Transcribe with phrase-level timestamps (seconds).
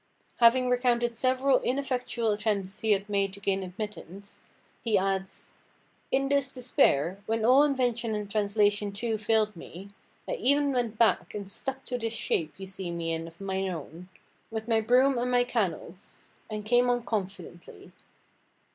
[0.37, 4.41] Having recounted several ineffectual attempts he had made to gain admittance,
[4.83, 5.51] he adds:
[6.09, 9.89] "In this despair, when all invention and translation too failed me,
[10.27, 13.69] I e'en went back and stuck to this shape you see me in of mine
[13.69, 14.09] own,
[14.49, 17.91] with my broom and my canles, and came on confidently."